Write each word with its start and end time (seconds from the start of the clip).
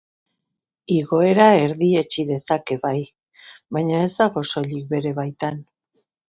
Igoera 0.93 1.45
erdietsi 1.65 2.25
dezake 2.29 2.77
bai, 2.87 2.95
baina 3.77 4.01
ez 4.07 4.09
dago 4.15 4.45
soilik 4.55 4.89
bere 4.97 5.13
baitan. 5.21 5.63